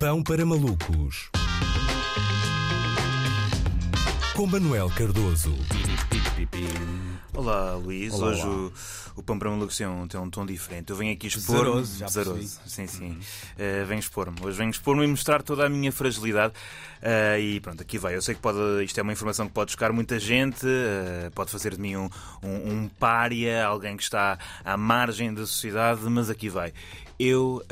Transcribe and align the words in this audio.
Pão 0.00 0.22
para 0.22 0.46
malucos. 0.46 1.28
Com 4.40 4.46
Manuel 4.46 4.88
Cardoso. 4.96 5.54
Olá, 7.34 7.74
Luís. 7.74 8.14
Olá, 8.14 8.28
Hoje 8.28 8.40
olá. 8.40 8.54
O, 8.54 8.72
o 9.16 9.22
Pão 9.22 9.38
para 9.38 9.50
Malucos 9.50 9.76
tem 9.76 9.86
um, 9.86 10.08
tem 10.08 10.18
um 10.18 10.30
tom 10.30 10.46
diferente. 10.46 10.88
Eu 10.88 10.96
venho 10.96 11.12
aqui 11.12 11.26
expor. 11.26 11.58
Pesaroso, 11.58 11.98
já 11.98 12.06
Pesaroso, 12.06 12.60
sim, 12.64 12.86
sim. 12.86 13.18
Eh, 13.58 13.84
venho 13.84 14.00
expor-me. 14.00 14.38
Hoje 14.42 14.56
venho 14.56 14.70
expor-me 14.70 15.04
e 15.04 15.06
mostrar 15.06 15.42
toda 15.42 15.66
a 15.66 15.68
minha 15.68 15.92
fragilidade. 15.92 16.54
Eh, 17.02 17.38
e 17.38 17.60
pronto, 17.60 17.82
aqui 17.82 17.98
vai. 17.98 18.16
Eu 18.16 18.22
sei 18.22 18.34
que 18.34 18.40
pode, 18.40 18.82
isto 18.82 18.98
é 18.98 19.02
uma 19.02 19.12
informação 19.12 19.46
que 19.46 19.52
pode 19.52 19.72
chocar 19.72 19.92
muita 19.92 20.18
gente, 20.18 20.66
eh, 20.66 21.30
pode 21.34 21.50
fazer 21.50 21.74
de 21.74 21.80
mim 21.82 21.96
um, 21.96 22.08
um, 22.42 22.72
um 22.72 22.88
pária, 22.88 23.66
alguém 23.66 23.94
que 23.94 24.02
está 24.02 24.38
à 24.64 24.74
margem 24.74 25.34
da 25.34 25.42
sociedade, 25.42 26.00
mas 26.04 26.30
aqui 26.30 26.48
vai. 26.48 26.72
Eu 27.18 27.62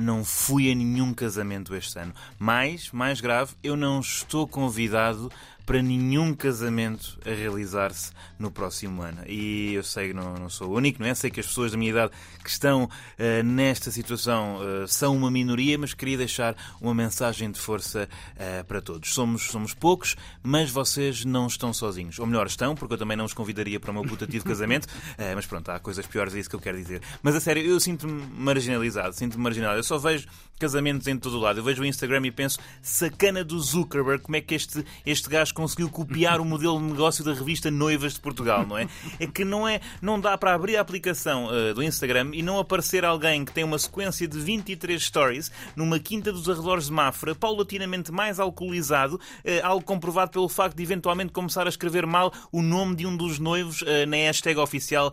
não 0.00 0.24
fui 0.24 0.72
a 0.72 0.74
nenhum 0.74 1.14
casamento 1.14 1.72
este 1.76 1.96
ano. 2.00 2.12
Mais, 2.36 2.90
mais 2.90 3.20
grave, 3.20 3.54
eu 3.62 3.76
não 3.76 4.00
estou 4.00 4.48
convidado 4.48 5.30
para 5.70 5.82
nenhum 5.82 6.34
casamento 6.34 7.16
a 7.24 7.30
realizar-se 7.30 8.10
no 8.36 8.50
próximo 8.50 9.02
ano. 9.02 9.22
E 9.24 9.72
eu 9.74 9.84
sei 9.84 10.08
que 10.08 10.14
não, 10.14 10.34
não 10.34 10.50
sou 10.50 10.70
o 10.70 10.74
único, 10.74 11.00
não 11.00 11.06
é? 11.08 11.14
Sei 11.14 11.30
que 11.30 11.38
as 11.38 11.46
pessoas 11.46 11.70
da 11.70 11.78
minha 11.78 11.92
idade 11.92 12.12
que 12.42 12.50
estão 12.50 12.90
eh, 13.16 13.40
nesta 13.44 13.88
situação 13.92 14.58
eh, 14.60 14.86
são 14.88 15.16
uma 15.16 15.30
minoria, 15.30 15.78
mas 15.78 15.94
queria 15.94 16.18
deixar 16.18 16.56
uma 16.80 16.92
mensagem 16.92 17.52
de 17.52 17.60
força 17.60 18.08
eh, 18.36 18.64
para 18.64 18.80
todos. 18.80 19.14
Somos, 19.14 19.42
somos 19.42 19.72
poucos, 19.72 20.16
mas 20.42 20.72
vocês 20.72 21.24
não 21.24 21.46
estão 21.46 21.72
sozinhos. 21.72 22.18
Ou 22.18 22.26
melhor, 22.26 22.48
estão, 22.48 22.74
porque 22.74 22.94
eu 22.94 22.98
também 22.98 23.16
não 23.16 23.24
os 23.24 23.32
convidaria 23.32 23.78
para 23.78 23.92
o 23.92 23.94
meu 23.94 24.02
putativo 24.02 24.44
casamento, 24.44 24.88
mas 25.36 25.46
pronto, 25.46 25.68
há 25.68 25.78
coisas 25.78 26.04
piores, 26.04 26.34
é 26.34 26.40
isso 26.40 26.50
que 26.50 26.56
eu 26.56 26.60
quero 26.60 26.78
dizer. 26.78 27.00
Mas 27.22 27.36
a 27.36 27.40
sério, 27.40 27.62
eu 27.62 27.78
sinto-me 27.78 28.20
marginalizado, 28.36 29.14
sinto-me 29.14 29.44
marginalizado. 29.44 29.78
Eu 29.78 29.84
só 29.84 29.98
vejo 29.98 30.26
casamentos 30.58 31.06
em 31.06 31.18
todo 31.18 31.38
o 31.38 31.40
lado. 31.40 31.60
Eu 31.60 31.64
vejo 31.64 31.82
o 31.82 31.86
Instagram 31.86 32.26
e 32.26 32.30
penso, 32.30 32.58
sacana 32.82 33.42
do 33.42 33.58
Zuckerberg, 33.58 34.22
como 34.22 34.36
é 34.36 34.40
que 34.40 34.54
este, 34.54 34.84
este 35.06 35.28
gajo 35.28 35.54
conseguiu 35.60 35.90
copiar 35.90 36.40
o 36.40 36.44
modelo 36.44 36.78
de 36.78 36.86
negócio 36.86 37.22
da 37.22 37.34
revista 37.34 37.70
Noivas 37.70 38.14
de 38.14 38.20
Portugal, 38.20 38.66
não 38.66 38.78
é? 38.78 38.88
É 39.18 39.26
que 39.26 39.44
não, 39.44 39.68
é, 39.68 39.78
não 40.00 40.18
dá 40.18 40.38
para 40.38 40.54
abrir 40.54 40.78
a 40.78 40.80
aplicação 40.80 41.54
eh, 41.54 41.74
do 41.74 41.82
Instagram 41.82 42.30
e 42.32 42.42
não 42.42 42.58
aparecer 42.58 43.04
alguém 43.04 43.44
que 43.44 43.52
tem 43.52 43.62
uma 43.62 43.78
sequência 43.78 44.26
de 44.26 44.38
23 44.38 45.02
stories 45.02 45.52
numa 45.76 45.98
quinta 45.98 46.32
dos 46.32 46.48
arredores 46.48 46.86
de 46.86 46.92
Mafra, 46.92 47.34
paulatinamente 47.34 48.10
mais 48.10 48.40
alcoolizado, 48.40 49.20
eh, 49.44 49.60
algo 49.62 49.84
comprovado 49.84 50.30
pelo 50.30 50.48
facto 50.48 50.78
de 50.78 50.82
eventualmente 50.82 51.30
começar 51.30 51.66
a 51.66 51.68
escrever 51.68 52.06
mal 52.06 52.32
o 52.50 52.62
nome 52.62 52.96
de 52.96 53.06
um 53.06 53.14
dos 53.14 53.38
noivos 53.38 53.84
eh, 53.86 54.06
na 54.06 54.16
hashtag 54.16 54.58
oficial 54.58 55.12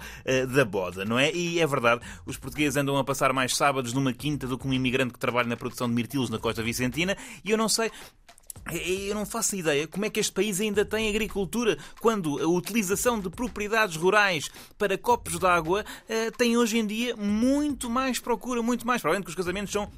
da 0.53 0.63
boda, 0.63 1.03
não 1.03 1.17
é? 1.19 1.31
E 1.33 1.59
é 1.59 1.67
verdade, 1.67 2.01
os 2.25 2.37
portugueses 2.37 2.77
andam 2.77 2.97
a 2.97 3.03
passar 3.03 3.33
mais 3.33 3.55
sábados 3.55 3.91
numa 3.91 4.13
quinta 4.13 4.47
do 4.47 4.57
que 4.57 4.67
um 4.67 4.73
imigrante 4.73 5.13
que 5.13 5.19
trabalha 5.19 5.47
na 5.47 5.57
produção 5.57 5.89
de 5.89 5.93
mirtilos 5.93 6.29
na 6.29 6.37
Costa 6.37 6.63
Vicentina 6.63 7.17
e 7.43 7.51
eu 7.51 7.57
não 7.57 7.67
sei. 7.67 7.91
Eu 8.71 9.15
não 9.15 9.25
faço 9.25 9.55
ideia 9.55 9.87
como 9.87 10.05
é 10.05 10.09
que 10.09 10.19
este 10.19 10.31
país 10.31 10.59
ainda 10.59 10.83
tem 10.83 11.09
agricultura 11.09 11.77
quando 11.99 12.39
a 12.39 12.47
utilização 12.47 13.19
de 13.19 13.29
propriedades 13.29 13.95
rurais 13.95 14.49
para 14.77 14.97
copos 14.97 15.39
de 15.39 15.45
água 15.45 15.85
eh, 16.07 16.31
tem 16.31 16.57
hoje 16.57 16.77
em 16.77 16.85
dia 16.85 17.15
muito 17.15 17.89
mais 17.89 18.19
procura, 18.19 18.61
muito 18.61 18.85
mais. 18.85 19.01
Provavelmente 19.01 19.25
que 19.25 19.31
os 19.31 19.35
casamentos 19.35 19.71
são 19.71 19.89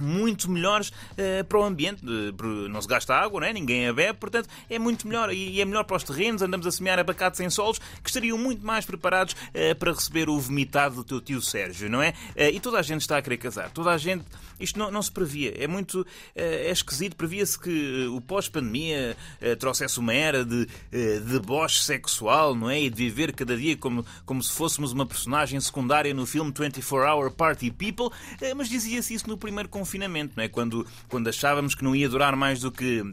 muito 0.00 0.50
melhores 0.50 0.92
eh, 1.16 1.42
para 1.42 1.58
o 1.58 1.62
ambiente. 1.62 2.04
Não 2.04 2.80
se 2.80 2.88
gasta 2.88 3.14
água, 3.14 3.46
é? 3.46 3.52
ninguém 3.52 3.86
a 3.88 3.92
bebe, 3.92 4.18
portanto 4.18 4.48
é 4.68 4.78
muito 4.78 5.06
melhor. 5.06 5.32
E, 5.32 5.60
é 5.60 5.64
melhor 5.64 5.84
para 5.84 5.96
os 5.96 6.04
terrenos. 6.04 6.42
Andamos 6.42 6.66
a 6.66 6.72
semear 6.72 6.98
abacates 6.98 7.40
em 7.40 7.50
solos 7.50 7.78
que 7.78 8.08
estariam 8.08 8.36
muito 8.36 8.64
mais 8.64 8.84
preparados 8.84 9.36
eh, 9.52 9.74
para 9.74 9.92
receber 9.92 10.28
o 10.28 10.38
vomitado 10.38 10.96
do 10.96 11.04
teu 11.04 11.20
tio 11.20 11.40
Sérgio, 11.40 11.88
não 11.88 12.02
é? 12.02 12.14
E 12.36 12.58
toda 12.60 12.78
a 12.78 12.82
gente 12.82 13.02
está 13.02 13.18
a 13.18 13.22
querer 13.22 13.38
casar. 13.38 13.70
Toda 13.70 13.90
a 13.90 13.98
gente. 13.98 14.24
Isto 14.58 14.78
não, 14.78 14.90
não 14.90 15.02
se 15.02 15.10
previa. 15.10 15.54
É 15.56 15.66
muito. 15.66 16.06
eh, 16.34 16.68
é 16.68 16.70
esquisito. 16.70 17.16
Previa-se 17.16 17.58
que 17.58 18.04
eh, 18.04 18.08
o 18.08 18.20
pós-pandemia 18.20 19.16
eh, 19.40 19.54
trouxesse 19.56 19.98
uma 19.98 20.14
era 20.14 20.44
de 20.44 20.66
eh, 20.92 21.20
deboche 21.20 21.82
sexual, 21.82 22.54
não 22.54 22.70
é? 22.70 22.82
E 22.82 22.90
de 22.90 22.96
viver 22.96 23.32
cada 23.32 23.56
dia 23.56 23.76
como, 23.76 24.04
como 24.24 24.42
se 24.42 24.52
fôssemos 24.52 24.92
uma 24.92 25.06
personagem 25.06 25.60
secundária 25.60 26.12
no 26.14 26.26
filme 26.26 26.52
24 26.56 26.96
Hour 27.08 27.30
Party 27.30 27.70
People. 27.70 28.10
Mas 28.56 28.68
dizia-se 28.68 29.14
isso 29.14 29.28
no 29.28 29.36
primeiro 29.38 29.68
confinamento, 29.68 30.34
não 30.36 30.44
é? 30.44 30.48
Quando, 30.48 30.86
quando 31.08 31.28
achávamos 31.28 31.74
que 31.74 31.84
não 31.84 31.94
ia 31.94 32.08
durar 32.08 32.36
mais 32.36 32.60
do 32.60 32.70
que 32.70 33.04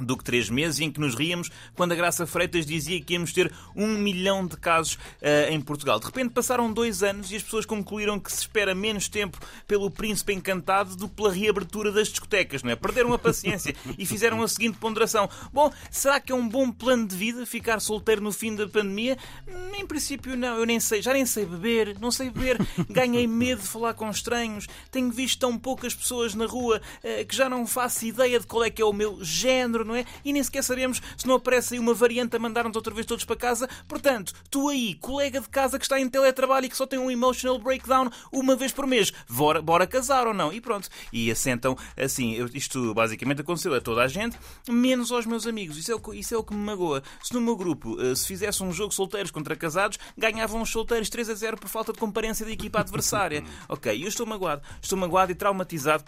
do 0.00 0.16
que 0.16 0.24
três 0.24 0.50
meses 0.50 0.80
em 0.80 0.90
que 0.90 1.00
nos 1.00 1.14
ríamos 1.14 1.50
quando 1.74 1.92
a 1.92 1.94
Graça 1.94 2.26
Freitas 2.26 2.66
dizia 2.66 3.00
que 3.00 3.12
íamos 3.12 3.32
ter 3.32 3.52
um 3.76 3.96
milhão 3.96 4.46
de 4.46 4.56
casos 4.56 4.98
eh, 5.22 5.48
em 5.52 5.60
Portugal. 5.60 6.00
De 6.00 6.06
repente 6.06 6.30
passaram 6.30 6.72
dois 6.72 7.02
anos 7.02 7.30
e 7.30 7.36
as 7.36 7.42
pessoas 7.42 7.64
concluíram 7.64 8.18
que 8.18 8.32
se 8.32 8.40
espera 8.40 8.74
menos 8.74 9.08
tempo 9.08 9.38
pelo 9.66 9.90
príncipe 9.90 10.32
encantado 10.32 10.96
do 10.96 11.08
que 11.08 11.14
pela 11.14 11.32
reabertura 11.32 11.92
das 11.92 12.08
discotecas, 12.08 12.62
não 12.62 12.70
é? 12.70 12.76
Perderam 12.76 13.12
a 13.12 13.18
paciência 13.18 13.74
e 13.96 14.04
fizeram 14.04 14.42
a 14.42 14.48
seguinte 14.48 14.78
ponderação. 14.78 15.28
Bom, 15.52 15.72
será 15.90 16.20
que 16.20 16.32
é 16.32 16.34
um 16.34 16.48
bom 16.48 16.72
plano 16.72 17.06
de 17.06 17.14
vida 17.14 17.46
ficar 17.46 17.80
solteiro 17.80 18.20
no 18.20 18.32
fim 18.32 18.54
da 18.54 18.66
pandemia? 18.66 19.16
Hum, 19.46 19.74
Em 19.76 19.86
princípio 19.86 20.36
não, 20.36 20.58
eu 20.58 20.66
nem 20.66 20.80
sei, 20.80 21.02
já 21.02 21.12
nem 21.12 21.24
sei 21.24 21.46
beber, 21.46 21.98
não 22.00 22.10
sei 22.10 22.30
beber, 22.30 22.58
ganhei 22.90 23.26
medo 23.26 23.62
de 23.62 23.68
falar 23.68 23.94
com 23.94 24.10
estranhos, 24.10 24.66
tenho 24.90 25.10
visto 25.10 25.38
tão 25.38 25.56
poucas 25.56 25.94
pessoas 25.94 26.34
na 26.34 26.46
rua 26.46 26.80
eh, 27.02 27.24
que 27.24 27.34
já 27.34 27.48
não 27.48 27.66
faço 27.66 28.04
ideia 28.04 28.40
de 28.40 28.46
qual 28.46 28.64
é 28.64 28.70
que 28.70 28.82
é 28.82 28.84
o 28.84 28.92
meu 28.92 29.22
género, 29.22 29.83
não 29.84 29.94
é? 29.94 30.04
E 30.24 30.32
nem 30.32 30.42
sequer 30.42 30.62
sabemos 30.64 31.00
se 31.16 31.26
não 31.26 31.34
aparece 31.34 31.74
aí 31.74 31.80
uma 31.80 31.94
variante 31.94 32.34
a 32.36 32.38
mandar-nos 32.38 32.76
outra 32.76 32.92
vez 32.94 33.06
todos 33.06 33.24
para 33.24 33.36
casa. 33.36 33.68
Portanto, 33.88 34.32
tu 34.50 34.68
aí, 34.68 34.94
colega 34.94 35.40
de 35.40 35.48
casa 35.48 35.78
que 35.78 35.84
está 35.84 35.98
em 36.00 36.08
teletrabalho 36.08 36.66
e 36.66 36.68
que 36.68 36.76
só 36.76 36.86
tem 36.86 36.98
um 36.98 37.10
emotional 37.10 37.58
breakdown 37.58 38.10
uma 38.32 38.56
vez 38.56 38.72
por 38.72 38.86
mês, 38.86 39.12
bora, 39.28 39.60
bora 39.62 39.86
casar 39.86 40.26
ou 40.26 40.34
não? 40.34 40.52
E 40.52 40.60
pronto. 40.60 40.88
E 41.12 41.30
assentam 41.30 41.76
assim. 41.96 42.34
Isto 42.54 42.94
basicamente 42.94 43.40
aconteceu 43.40 43.74
a 43.74 43.80
toda 43.80 44.02
a 44.02 44.08
gente, 44.08 44.36
menos 44.68 45.10
aos 45.12 45.26
meus 45.26 45.46
amigos. 45.46 45.76
Isso 45.76 45.92
é 45.92 45.94
o, 45.94 46.00
que- 46.00 46.16
isso 46.16 46.34
é 46.34 46.38
o 46.38 46.42
que 46.44 46.54
me 46.54 46.60
magoa. 46.64 47.02
Se 47.22 47.32
no 47.34 47.40
meu 47.40 47.56
grupo 47.56 48.00
eh, 48.00 48.14
se 48.14 48.26
fizesse 48.26 48.62
um 48.62 48.72
jogo 48.72 48.92
solteiros 48.94 49.30
contra 49.30 49.54
casados, 49.56 49.98
ganhavam 50.16 50.62
os 50.62 50.70
solteiros 50.70 51.08
3 51.10 51.30
a 51.30 51.34
0 51.34 51.56
por 51.58 51.68
falta 51.68 51.92
de 51.92 51.98
comparência 51.98 52.44
da 52.46 52.52
equipa 52.52 52.80
adversária. 52.80 53.44
Ok, 53.68 54.02
eu 54.02 54.08
estou 54.08 54.26
magoado. 54.26 54.62
Estou 54.80 54.98
magoado 54.98 55.32
e 55.32 55.34
traumatizado 55.34 56.04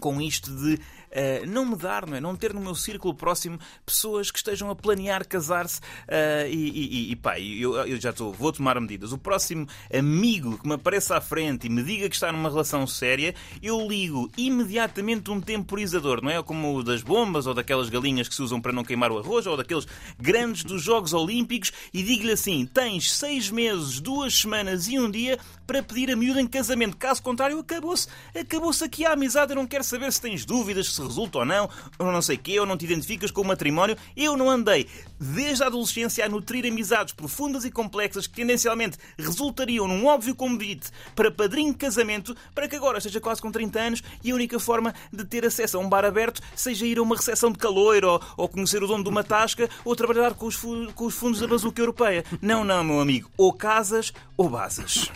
com 0.00 0.20
isto 0.20 0.54
de 0.54 0.78
eh, 1.12 1.44
não 1.46 1.66
me 1.66 1.76
dar, 1.76 2.06
não 2.06 2.16
é? 2.16 2.20
Não 2.20 2.34
ter 2.34 2.54
no 2.54 2.60
meu 2.60 2.74
círculo 2.74 3.14
próximo 3.14 3.58
pessoas 3.84 4.30
que 4.30 4.38
estejam 4.38 4.70
a 4.70 4.74
planear 4.74 5.26
casar-se 5.28 5.80
eh, 6.08 6.48
e, 6.50 7.08
e, 7.08 7.12
e 7.12 7.16
pá, 7.16 7.38
eu, 7.38 7.76
eu 7.86 8.00
já 8.00 8.10
estou, 8.10 8.32
vou 8.32 8.50
tomar 8.50 8.80
medidas. 8.80 9.12
O 9.12 9.18
próximo 9.18 9.66
amigo 9.92 10.58
que 10.58 10.66
me 10.66 10.74
apareça 10.74 11.16
à 11.16 11.20
frente 11.20 11.66
e 11.66 11.70
me 11.70 11.82
diga 11.82 12.08
que 12.08 12.14
está 12.14 12.32
numa 12.32 12.48
relação 12.48 12.86
séria, 12.86 13.34
eu 13.62 13.86
ligo 13.86 14.30
imediatamente 14.36 15.30
um 15.30 15.40
temporizador, 15.40 16.22
não 16.22 16.30
é? 16.30 16.42
Como 16.42 16.74
o 16.74 16.82
das 16.82 17.02
bombas 17.02 17.46
ou 17.46 17.52
daquelas 17.52 17.90
galinhas 17.90 18.26
que 18.26 18.34
se 18.34 18.42
usam 18.42 18.60
para 18.60 18.72
não 18.72 18.82
queimar 18.82 19.12
o 19.12 19.18
arroz 19.18 19.46
ou 19.46 19.56
daqueles 19.56 19.86
grandes 20.18 20.64
dos 20.64 20.82
Jogos 20.82 21.12
Olímpicos 21.12 21.72
e 21.92 22.02
digo-lhe 22.02 22.32
assim: 22.32 22.64
tens 22.64 23.12
seis 23.12 23.50
meses, 23.50 24.00
duas 24.00 24.34
semanas 24.34 24.88
e 24.88 24.98
um 24.98 25.10
dia 25.10 25.38
para 25.66 25.82
pedir 25.82 26.10
a 26.10 26.16
miúda 26.16 26.40
em 26.40 26.46
casamento. 26.46 26.96
Caso 26.96 27.22
contrário, 27.22 27.58
acabou-se. 27.58 28.08
Acabou-se 28.38 28.82
aqui 28.82 29.04
a 29.04 29.12
amizade. 29.12 29.52
Eu 29.52 29.56
não 29.56 29.66
quero 29.66 29.81
saber 29.82 30.12
se 30.12 30.20
tens 30.20 30.44
dúvidas, 30.44 30.92
se 30.92 31.02
resulta 31.02 31.38
ou 31.38 31.44
não, 31.44 31.68
ou 31.98 32.12
não 32.12 32.22
sei 32.22 32.36
quê, 32.36 32.58
ou 32.58 32.66
não 32.66 32.76
te 32.76 32.84
identificas 32.84 33.30
com 33.30 33.40
o 33.40 33.44
matrimónio. 33.44 33.96
Eu 34.16 34.36
não 34.36 34.50
andei 34.50 34.86
desde 35.18 35.62
a 35.62 35.66
adolescência 35.66 36.24
a 36.24 36.28
nutrir 36.28 36.66
amizades 36.66 37.12
profundas 37.12 37.64
e 37.64 37.70
complexas 37.70 38.26
que 38.26 38.34
tendencialmente 38.34 38.98
resultariam 39.18 39.86
num 39.86 40.06
óbvio 40.06 40.34
convite 40.34 40.90
para 41.14 41.30
padrinho 41.30 41.72
de 41.72 41.78
casamento, 41.78 42.36
para 42.54 42.68
que 42.68 42.76
agora 42.76 42.98
esteja 42.98 43.20
quase 43.20 43.40
com 43.40 43.50
30 43.50 43.80
anos 43.80 44.02
e 44.22 44.30
a 44.30 44.34
única 44.34 44.58
forma 44.58 44.94
de 45.12 45.24
ter 45.24 45.44
acesso 45.44 45.76
a 45.76 45.80
um 45.80 45.88
bar 45.88 46.04
aberto 46.04 46.40
seja 46.54 46.86
ir 46.86 46.98
a 46.98 47.02
uma 47.02 47.16
recepção 47.16 47.52
de 47.52 47.58
calor 47.58 48.04
ou, 48.04 48.20
ou 48.36 48.48
conhecer 48.48 48.82
o 48.82 48.86
dono 48.86 49.04
de 49.04 49.10
uma 49.10 49.24
tasca 49.24 49.68
ou 49.84 49.96
trabalhar 49.96 50.34
com 50.34 50.46
os, 50.46 50.56
com 50.56 51.04
os 51.04 51.14
fundos 51.14 51.40
da 51.40 51.46
bazuca 51.46 51.80
europeia. 51.80 52.24
Não, 52.40 52.64
não, 52.64 52.82
meu 52.82 53.00
amigo. 53.00 53.30
Ou 53.36 53.52
casas 53.52 54.12
ou 54.36 54.48
basas. 54.48 55.10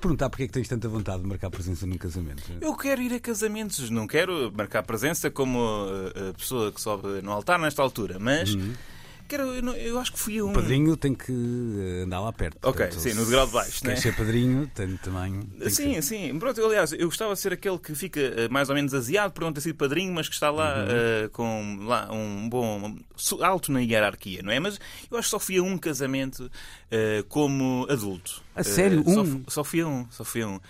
Perguntar 0.00 0.30
porque 0.30 0.44
é 0.44 0.46
que 0.46 0.52
tens 0.52 0.66
tanta 0.68 0.88
vontade 0.88 1.22
de 1.22 1.28
marcar 1.28 1.50
presença 1.50 1.86
num 1.86 1.98
casamento? 1.98 2.42
Eu 2.60 2.74
quero 2.74 3.02
ir 3.02 3.12
a 3.12 3.20
casamentos, 3.20 3.90
não 3.90 4.06
quero 4.06 4.50
marcar 4.56 4.82
presença 4.82 5.30
como 5.30 5.58
uh, 5.58 6.30
a 6.30 6.34
pessoa 6.34 6.72
que 6.72 6.80
sobe 6.80 7.20
no 7.22 7.30
altar 7.30 7.58
nesta 7.58 7.82
altura, 7.82 8.18
mas 8.18 8.56
quero, 9.28 9.42
eu, 9.54 9.62
não- 9.62 9.76
eu 9.76 9.98
acho 9.98 10.12
que 10.12 10.18
fui 10.18 10.38
a 10.38 10.44
um. 10.44 10.50
O 10.50 10.54
padrinho 10.54 10.96
tem 10.96 11.14
que 11.14 11.30
eh, 11.30 12.02
andar 12.04 12.18
lá 12.20 12.32
perto. 12.32 12.56
Ok, 12.62 12.86
Portanto, 12.86 13.00
sim, 13.00 13.14
no 13.14 13.24
degrau 13.26 13.46
de 13.46 13.52
baixo, 13.52 13.78
Se 13.78 13.86
né? 13.86 13.94
quer 13.94 14.00
ser 14.00 14.16
padrinho, 14.16 14.66
tem 14.74 14.96
tamanho. 14.96 15.44
tem 15.58 15.68
Sim, 15.70 15.94
ser- 15.94 16.02
sim. 16.02 16.38
Pronto, 16.38 16.58
eu, 16.58 16.66
aliás, 16.66 16.92
eu 16.92 17.04
gostava 17.06 17.34
de 17.34 17.38
ser 17.40 17.52
aquele 17.52 17.78
que 17.78 17.94
fica 17.94 18.18
eh, 18.20 18.48
mais 18.48 18.68
ou 18.70 18.74
menos 18.74 18.92
aziado 18.94 19.32
por 19.34 19.42
não 19.44 19.52
ter 19.52 19.60
sido 19.60 19.76
padrinho, 19.76 20.12
mas 20.14 20.28
que 20.28 20.34
está 20.34 20.50
lá 20.50 20.78
Uhum. 20.78 20.86
eh, 20.88 21.28
com 21.32 21.78
lá, 21.82 22.08
um 22.10 22.48
bom 22.48 22.96
alto 23.42 23.70
na 23.70 23.80
hierarquia, 23.80 24.40
não 24.42 24.50
é? 24.50 24.58
Mas 24.58 24.80
eu 25.10 25.16
acho 25.18 25.26
que 25.26 25.30
só 25.30 25.38
fui 25.38 25.58
a 25.58 25.62
um 25.62 25.76
casamento 25.78 26.50
eh, 26.90 27.22
como 27.28 27.86
adulto. 27.88 28.42
A 28.54 28.62
sério? 28.64 29.02
Só, 29.04 29.20
Um? 29.22 29.24
fu- 29.26 29.50
só 29.50 29.64
fui 29.64 29.80
a 29.80 29.86
um, 29.86 30.06
só 30.10 30.24
fui 30.24 30.44
um. 30.44 30.56
Uh, 30.56 30.60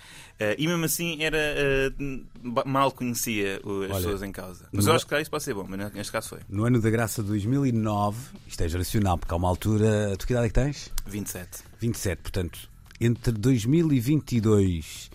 e 0.57 0.67
mesmo 0.67 0.85
assim 0.85 1.23
era 1.23 1.37
uh, 1.37 2.63
mal 2.67 2.91
conhecia 2.91 3.57
as 3.57 3.63
Olha, 3.65 3.87
pessoas 3.89 4.23
em 4.23 4.31
causa. 4.31 4.65
Mas 4.71 4.87
eu 4.87 4.93
acho 4.93 5.05
que 5.05 5.19
isso 5.19 5.29
pode 5.31 5.43
ser 5.43 5.53
bom, 5.53 5.65
mas 5.67 5.91
neste 5.93 6.11
caso 6.11 6.29
foi. 6.29 6.39
No 6.49 6.63
ano 6.65 6.79
da 6.81 6.89
graça 6.89 7.21
de 7.21 7.27
2009, 7.29 8.17
isto 8.47 8.63
é 8.63 8.67
geracional, 8.67 9.17
porque 9.17 9.33
há 9.33 9.37
uma 9.37 9.47
altura. 9.47 10.15
Tu 10.17 10.25
que 10.27 10.33
idade 10.33 10.45
é 10.45 10.49
que 10.49 10.53
tens? 10.55 10.91
27. 11.05 11.49
27, 11.79 12.19
portanto, 12.21 12.69
entre 12.99 13.31
2022 13.33 15.09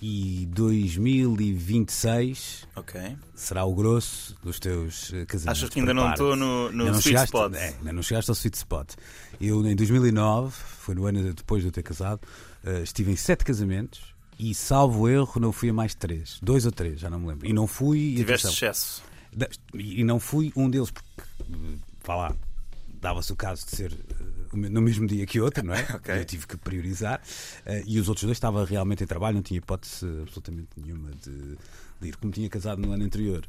e 0.00 0.46
2026 0.52 2.68
okay. 2.76 3.16
será 3.34 3.64
o 3.64 3.74
grosso 3.74 4.36
dos 4.42 4.60
teus 4.60 5.12
eh, 5.12 5.26
casamentos. 5.26 5.62
Achas 5.62 5.70
que 5.70 5.80
ainda 5.80 5.92
não 5.92 6.08
estou 6.10 6.36
no, 6.36 6.70
no 6.70 6.84
sweet 6.84 7.02
chegaste, 7.02 7.26
spot? 7.26 7.52
É, 7.54 7.74
ainda 7.78 7.92
não 7.92 8.02
chegaste 8.02 8.30
ao 8.30 8.34
sweet 8.34 8.56
spot. 8.56 8.94
Eu, 9.40 9.66
em 9.66 9.74
2009, 9.74 10.52
foi 10.52 10.94
no 10.94 11.06
ano 11.06 11.34
depois 11.34 11.62
de 11.62 11.68
eu 11.68 11.72
ter 11.72 11.82
casado, 11.82 12.20
uh, 12.64 12.82
estive 12.82 13.10
em 13.10 13.16
sete 13.16 13.44
casamentos 13.44 14.14
e, 14.38 14.54
salvo 14.54 15.08
erro, 15.08 15.40
não 15.40 15.50
fui 15.50 15.70
a 15.70 15.72
mais 15.72 15.94
três. 15.94 16.38
Dois 16.40 16.64
ou 16.64 16.70
três, 16.70 17.00
já 17.00 17.10
não 17.10 17.18
me 17.18 17.26
lembro. 17.26 17.46
E 17.46 17.52
não 17.52 17.66
fui. 17.66 18.14
Tiveste 18.16 18.46
excesso. 18.46 19.02
E 19.74 20.04
não 20.04 20.20
fui 20.20 20.52
um 20.54 20.70
deles, 20.70 20.90
porque, 20.90 21.08
vá 22.04 22.14
lá, 22.14 22.36
dava-se 23.00 23.32
o 23.32 23.36
caso 23.36 23.66
de 23.66 23.76
ser 23.76 23.92
no 24.52 24.80
mesmo 24.80 25.06
dia 25.06 25.26
que 25.26 25.40
outro, 25.40 25.64
não 25.64 25.74
é? 25.74 25.82
okay. 25.96 26.20
Eu 26.20 26.24
tive 26.24 26.46
que 26.46 26.56
priorizar. 26.56 27.20
Uh, 27.66 27.82
e 27.86 27.98
os 27.98 28.08
outros 28.08 28.24
dois 28.24 28.36
estavam 28.36 28.64
realmente 28.64 29.04
em 29.04 29.06
trabalho, 29.06 29.36
não 29.36 29.42
tinha 29.42 29.58
hipótese 29.58 30.06
absolutamente 30.22 30.68
nenhuma 30.76 31.10
de, 31.10 31.56
de 32.00 32.08
ir. 32.08 32.16
Como 32.16 32.32
tinha 32.32 32.48
casado 32.48 32.80
no 32.80 32.92
ano 32.92 33.04
anterior, 33.04 33.44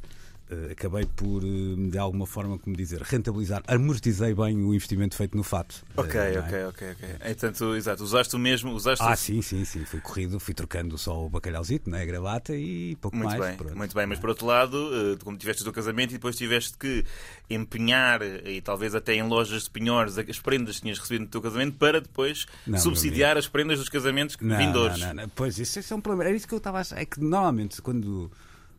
acabei 0.70 1.06
por, 1.06 1.42
uh, 1.42 1.90
de 1.90 1.98
alguma 1.98 2.26
forma, 2.26 2.58
como 2.58 2.76
dizer, 2.76 3.02
rentabilizar, 3.02 3.62
amortizei 3.66 4.34
bem 4.34 4.56
o 4.64 4.74
investimento 4.74 5.16
feito 5.16 5.36
no 5.36 5.42
fato. 5.42 5.84
Ok, 5.96 6.20
ok, 6.20 6.58
é? 6.58 6.66
ok, 6.66 6.90
ok. 6.92 7.08
Portanto, 7.18 7.74
exato, 7.74 8.02
usaste 8.02 8.36
o 8.36 8.38
mesmo. 8.38 8.72
Usaste 8.72 9.04
ah, 9.04 9.12
o... 9.12 9.16
sim, 9.16 9.42
sim, 9.42 9.64
sim. 9.64 9.84
Fui 9.84 10.00
corrido, 10.00 10.40
fui 10.40 10.54
trocando 10.54 10.96
só 10.98 11.24
o 11.24 11.28
bacalhauzito, 11.28 11.88
né, 11.88 12.02
a 12.02 12.04
gravata 12.04 12.54
e 12.54 12.96
pouco 12.96 13.16
muito 13.16 13.30
mais. 13.30 13.40
Bem, 13.40 13.56
pronto, 13.56 13.76
muito 13.76 13.94
bem, 13.94 14.06
mas 14.06 14.18
por 14.18 14.30
outro 14.30 14.46
lado, 14.46 15.18
como 15.22 15.36
tiveste 15.36 15.62
o 15.62 15.64
teu 15.64 15.72
casamento 15.72 16.10
e 16.10 16.14
depois 16.14 16.36
tiveste 16.36 16.76
que 16.76 17.04
empenhar 17.48 18.22
e 18.22 18.60
talvez 18.60 18.94
até 18.94 19.14
em 19.14 19.22
lojas 19.22 19.64
de 19.64 19.70
penhores 19.70 20.18
as 20.18 20.38
prendas 20.38 20.76
que 20.76 20.82
tinhas 20.82 20.98
recebido 20.98 21.22
no 21.22 21.28
teu 21.28 21.42
casamento 21.42 21.76
para 21.76 22.00
depois 22.00 22.46
não, 22.66 22.78
subsidiar 22.78 23.36
as 23.36 23.48
prendas 23.48 23.78
dos 23.78 23.88
casamentos 23.88 24.36
não, 24.40 24.56
vindouros. 24.56 25.00
Não, 25.00 25.08
não, 25.08 25.22
não. 25.22 25.28
Pois, 25.28 25.58
isso, 25.58 25.78
isso 25.78 25.92
é 25.92 25.96
um 25.96 26.00
problema. 26.00 26.28
Era 26.28 26.36
isso 26.36 26.46
que 26.46 26.54
eu 26.54 26.58
estava 26.58 26.78
a 26.78 26.80
achar. 26.80 27.00
É 27.00 27.04
que 27.04 27.20
normalmente 27.20 27.80
quando 27.82 28.30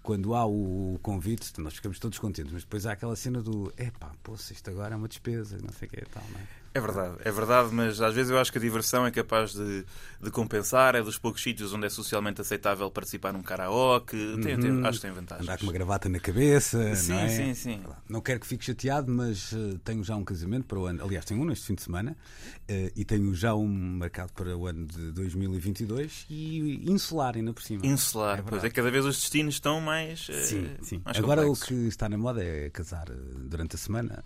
quando 0.03 0.33
há 0.33 0.45
o 0.45 0.99
convite, 1.01 1.59
nós 1.59 1.73
ficamos 1.75 1.99
todos 1.99 2.17
contentes, 2.17 2.51
mas 2.51 2.63
depois 2.63 2.85
há 2.85 2.93
aquela 2.93 3.15
cena 3.15 3.41
do 3.41 3.71
epá, 3.77 4.11
poxa, 4.23 4.53
isto 4.53 4.69
agora 4.69 4.95
é 4.95 4.97
uma 4.97 5.07
despesa, 5.07 5.57
não 5.61 5.71
sei 5.73 5.87
o 5.87 5.91
que 5.91 5.97
é 5.99 6.05
tal, 6.05 6.23
não 6.31 6.39
é? 6.39 6.60
É 6.73 6.79
verdade, 6.79 7.17
é 7.25 7.31
verdade, 7.31 7.73
mas 7.73 7.99
às 7.99 8.13
vezes 8.13 8.31
eu 8.31 8.39
acho 8.39 8.49
que 8.49 8.57
a 8.57 8.61
diversão 8.61 9.05
é 9.05 9.11
capaz 9.11 9.53
de, 9.53 9.85
de 10.21 10.31
compensar. 10.31 10.95
É 10.95 11.01
dos 11.01 11.17
poucos 11.17 11.43
sítios 11.43 11.73
onde 11.73 11.85
é 11.85 11.89
socialmente 11.89 12.39
aceitável 12.39 12.89
participar 12.89 13.33
num 13.33 13.43
karaoke. 13.43 14.15
Tem, 14.41 14.57
tem, 14.57 14.71
uhum. 14.71 14.85
acho 14.85 14.99
que 14.99 15.05
tem 15.05 15.11
vantagens. 15.11 15.45
Andar 15.45 15.57
com 15.57 15.65
uma 15.65 15.73
gravata 15.73 16.07
na 16.07 16.19
cabeça. 16.19 16.95
Sim, 16.95 17.11
não 17.11 17.19
é? 17.19 17.29
sim, 17.29 17.53
sim. 17.53 17.81
Não 18.07 18.21
quero 18.21 18.39
que 18.39 18.47
fique 18.47 18.63
chateado, 18.63 19.11
mas 19.11 19.51
uh, 19.51 19.77
tenho 19.83 20.01
já 20.01 20.15
um 20.15 20.23
casamento 20.23 20.65
para 20.65 20.79
o 20.79 20.85
ano. 20.85 21.03
Aliás, 21.03 21.25
tenho 21.25 21.41
um 21.41 21.45
neste 21.45 21.65
fim 21.65 21.75
de 21.75 21.81
semana 21.81 22.15
uh, 22.69 22.91
e 22.95 23.03
tenho 23.03 23.35
já 23.35 23.53
um 23.53 23.67
marcado 23.67 24.31
para 24.31 24.55
o 24.55 24.65
ano 24.65 24.85
de 24.85 25.11
2022 25.11 26.25
e 26.29 26.89
insular 26.89 27.35
ainda 27.35 27.51
por 27.51 27.63
cima. 27.63 27.85
Insular, 27.85 28.39
é 28.39 28.43
pois 28.43 28.63
é, 28.63 28.69
cada 28.69 28.89
vez 28.89 29.03
os 29.03 29.19
destinos 29.19 29.55
estão 29.55 29.81
mais. 29.81 30.29
Uh, 30.29 30.33
sim, 30.45 30.69
sim. 30.81 31.01
Mais 31.03 31.17
Agora 31.17 31.41
complexos. 31.41 31.67
o 31.67 31.81
que 31.81 31.87
está 31.89 32.07
na 32.07 32.17
moda 32.17 32.41
é 32.41 32.69
casar 32.69 33.07
durante 33.09 33.75
a 33.75 33.77
semana. 33.77 34.23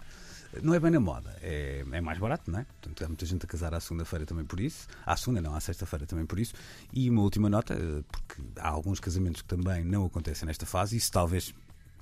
Não 0.61 0.73
é 0.73 0.79
bem 0.79 0.91
na 0.91 0.99
moda, 0.99 1.35
é, 1.41 1.83
é 1.91 2.01
mais 2.01 2.17
barato, 2.17 2.49
não 2.49 2.59
é? 2.59 2.65
Portanto, 2.65 3.03
há 3.03 3.07
muita 3.07 3.25
gente 3.25 3.45
a 3.45 3.47
casar 3.47 3.73
à 3.73 3.79
segunda-feira 3.79 4.25
também 4.25 4.45
por 4.45 4.59
isso, 4.59 4.87
à 5.05 5.15
segunda 5.15 5.41
não, 5.41 5.55
à 5.55 5.59
sexta-feira 5.59 6.05
também 6.05 6.25
por 6.25 6.39
isso. 6.39 6.53
E 6.93 7.09
uma 7.09 7.21
última 7.21 7.49
nota, 7.49 7.73
eh, 7.73 8.03
porque 8.11 8.41
há 8.57 8.69
alguns 8.69 8.99
casamentos 8.99 9.41
que 9.41 9.47
também 9.47 9.83
não 9.83 10.05
acontecem 10.05 10.45
nesta 10.45 10.65
fase, 10.65 10.97
isso 10.97 11.11
talvez 11.11 11.53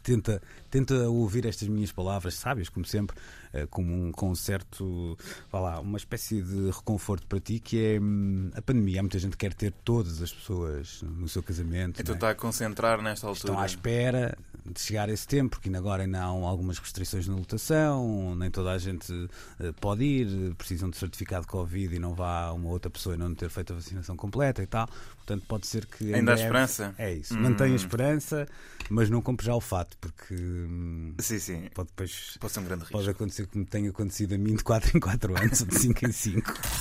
tenta, 0.04 0.42
tenta 0.70 1.10
ouvir 1.10 1.46
estas 1.46 1.68
minhas 1.68 1.92
palavras 1.92 2.36
sábias, 2.36 2.70
como 2.70 2.86
sempre, 2.86 3.16
eh, 3.54 3.66
com 3.68 3.82
um, 3.82 4.12
com 4.12 4.30
um 4.30 4.36
certo, 4.36 5.18
vá 5.52 5.60
lá, 5.60 5.80
uma 5.80 5.98
espécie 5.98 6.42
de 6.42 6.70
reconforto 6.70 7.26
para 7.26 7.40
ti, 7.40 7.60
que 7.60 7.84
é 7.84 8.00
hum, 8.00 8.52
a 8.54 8.62
pandemia. 8.62 9.00
Há 9.00 9.04
muita 9.04 9.18
gente 9.18 9.32
que 9.32 9.38
quer 9.38 9.54
ter 9.54 9.72
todas 9.84 10.22
as 10.22 10.32
pessoas 10.32 11.02
no 11.04 11.28
seu 11.28 11.42
casamento. 11.42 12.02
Então 12.02 12.14
é? 12.14 12.18
está 12.18 12.30
a 12.30 12.36
concentrar 12.36 13.02
nesta 13.02 13.26
altura. 13.26 13.54
Estão 13.54 13.60
à 13.60 13.66
espera 13.66 14.38
de 14.66 14.80
chegar 14.80 15.10
esse 15.10 15.28
tempo, 15.28 15.52
porque 15.52 15.68
ainda 15.68 15.80
agora 15.80 16.04
ainda 16.04 16.20
há 16.20 16.26
algumas 16.26 16.80
restrições 16.80 17.28
na 17.28 17.36
lotação, 17.36 18.36
nem 18.36 18.50
toda 18.50 18.72
a 18.72 18.78
gente 18.78 19.12
eh, 19.60 19.74
pode 19.80 20.04
ir, 20.04 20.56
precisam 20.56 20.90
de 20.90 20.98
certificado 20.98 21.42
de 21.42 21.48
Covid 21.48 21.96
e 21.96 22.00
não 22.00 22.14
vá 22.14 22.52
uma 22.52 22.70
outra 22.70 22.90
pessoa 22.90 23.16
e 23.16 23.18
não 23.18 23.34
ter 23.36 23.50
feito 23.50 23.74
a 23.74 23.76
vacinação 23.76 24.16
completa 24.16 24.64
e 24.64 24.68
tal. 24.68 24.88
Portanto, 25.18 25.46
pode 25.48 25.68
ser 25.68 25.86
que. 25.86 26.14
Ainda 26.14 26.32
há 26.32 26.36
esperança. 26.36 26.96
É 26.98 27.14
isso. 27.14 27.36
Hum. 27.36 27.42
Mantenha 27.42 27.74
a 27.74 27.76
esperança, 27.76 28.48
mas 28.90 29.10
não 29.10 29.22
compre 29.22 29.46
já 29.46 29.56
o 29.56 29.62
fato, 29.62 29.93
porque. 29.98 30.36
Hum, 30.36 31.16
sim, 31.20 31.40
sim. 31.40 31.70
Pode, 31.74 31.90
depois, 31.90 32.38
pode 32.40 32.60
um. 32.60 32.80
Pode 32.92 33.10
acontecer 33.10 33.48
como 33.48 33.66
tem 33.66 33.88
acontecido 33.88 34.36
a 34.36 34.38
mim 34.38 34.56
de 34.56 34.64
4 34.64 34.98
em 34.98 35.00
4 35.00 35.38
anos, 35.38 35.62
ou 35.62 35.68
de 35.68 35.80
5 35.80 36.06
em 36.06 36.12
5. 36.12 36.54